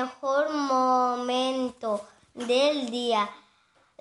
Mejor 0.00 0.50
momento 0.50 2.06
del 2.34 2.90
día. 2.90 3.28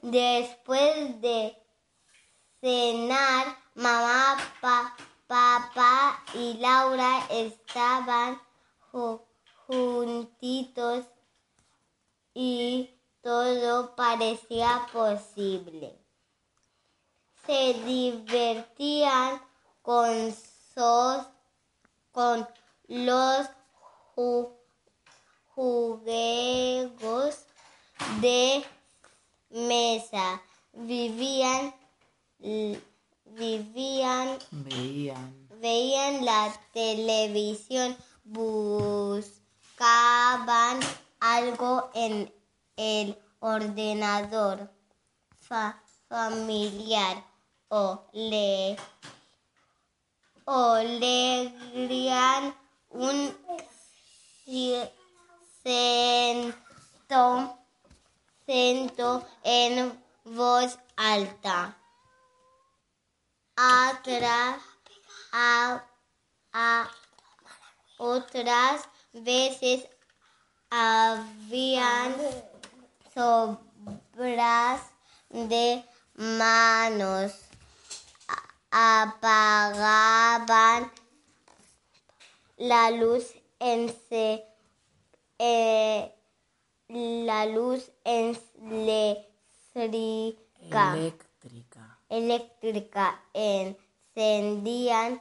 Después 0.01 1.19
de 1.21 1.57
cenar, 2.61 3.57
mamá, 3.75 4.37
pa- 4.61 4.95
papá 5.27 6.23
y 6.33 6.53
Laura 6.57 7.19
estaban 7.29 8.41
ju- 8.91 9.21
juntitos 9.67 11.05
y 12.33 12.89
todo 13.21 13.95
parecía 13.95 14.87
posible. 14.93 15.99
Se 17.45 17.73
divertían 17.73 19.41
con, 19.81 20.33
sos- 20.73 21.27
con 22.11 22.47
los 22.87 23.47
ju- 24.15 24.58
juegos 25.59 27.35
de 28.21 28.63
mesa. 29.49 30.41
Vivían, 30.71 31.73
vivían, 33.25 34.37
Veían. 34.51 35.47
veían 35.59 36.23
la 36.23 36.53
televisión, 36.71 37.97
buscaban 38.23 39.59
algo 41.19 41.89
en 41.93 42.33
el 42.77 43.17
ordenador 43.39 44.69
fa- 45.41 45.81
familiar 46.07 47.25
o 47.67 48.05
le 48.13 48.77
o 50.45 50.77
leían 50.77 52.55
un 52.89 53.35
ci- 55.63 56.53
cento, 57.09 57.57
cento 58.45 59.27
en 59.43 60.03
voz 60.23 60.77
alta. 60.95 61.75
Atrás, 63.55 64.61
a, 65.31 65.83
a 66.53 66.89
otras 67.97 68.87
veces 69.13 69.87
habían 70.69 72.15
sobras 73.13 74.81
de 75.29 75.83
manos. 76.15 77.33
Apagaban 78.71 80.11
la 82.57 82.91
luz 82.91 83.33
ense, 83.59 84.45
eh, 85.39 86.13
la 86.89 87.47
luz 87.47 87.91
eléctrica 88.03 89.29
Eléctrica. 90.95 91.99
eléctrica 92.09 93.19
encendían 93.33 95.19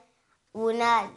una 0.52 1.10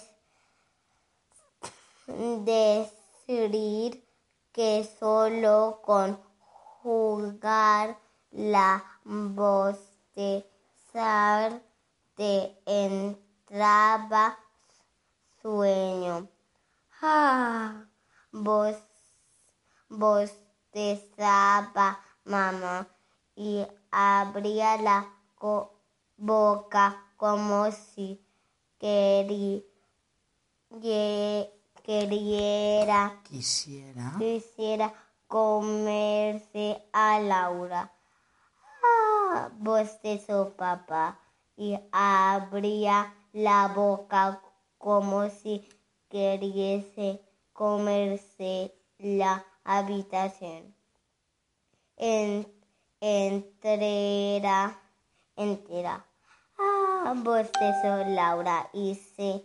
decir 2.07 4.03
que 4.51 4.83
solo 4.99 5.81
con 5.83 6.19
jugar 6.81 7.97
la 8.31 8.83
bostezar 9.03 10.41
te 12.15 12.57
entraba 12.65 14.37
sueño. 15.41 16.27
Ah, 17.01 17.85
bostezaba 20.73 21.99
mamá 22.25 22.87
y 23.35 23.65
abría 23.91 24.77
la 24.77 25.07
co- 25.35 25.71
boca 26.17 26.97
como 27.17 27.71
si 27.71 28.19
querí- 28.79 29.63
ye- 30.81 31.49
queriera 31.83 33.19
Quisiera. 33.23 34.13
quisiera 34.17 34.93
comerse 35.27 36.81
a 36.91 37.19
Laura. 37.19 37.91
Ah, 38.83 39.49
bostezó 39.59 40.55
papá 40.55 41.19
y 41.55 41.77
abría 41.91 43.13
la 43.33 43.67
boca 43.67 44.41
como 44.77 45.29
si 45.29 45.67
queriese 46.09 47.21
comerse 47.53 48.73
la 48.97 49.43
habitación. 49.63 50.75
En, 51.97 52.47
entera, 52.99 54.79
entera. 55.35 56.05
Ah, 56.57 57.13
bostezó 57.15 58.03
Laura 58.09 58.69
y 58.73 58.95
se 58.95 59.43